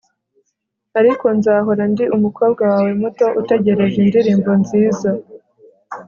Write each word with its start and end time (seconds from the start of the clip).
ariko 0.99 1.25
nzahora 1.37 1.83
ndi 1.91 2.05
umukobwa 2.15 2.61
wawe 2.71 2.91
muto 3.01 3.27
utegereje 3.41 3.95
indirimbo 4.01 4.51
nziza 4.61 5.09